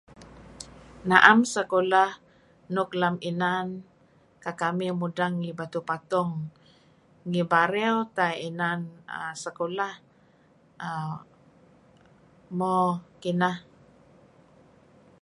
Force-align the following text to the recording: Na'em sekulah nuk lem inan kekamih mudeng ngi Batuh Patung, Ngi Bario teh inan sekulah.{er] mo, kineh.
Na'em 1.09 1.39
sekulah 1.55 2.09
nuk 2.73 2.89
lem 3.01 3.15
inan 3.29 3.67
kekamih 4.43 4.93
mudeng 5.01 5.33
ngi 5.41 5.51
Batuh 5.59 5.83
Patung, 5.89 6.31
Ngi 7.29 7.41
Bario 7.51 7.95
teh 8.15 8.33
inan 8.47 8.79
sekulah.{er] 9.43 11.15
mo, 12.57 12.75
kineh. 13.21 13.57